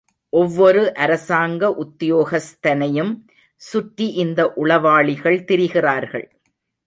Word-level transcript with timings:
ஒவ்வொரு 0.33 0.93
அரசாங்க 0.95 1.69
உத்தியோகஸ்தனையும் 1.83 3.11
சுற்றி 3.61 4.07
இந்த 4.13 4.53
உளவாளிகள் 4.55 5.39
திரிகிறார்கள். 5.43 6.25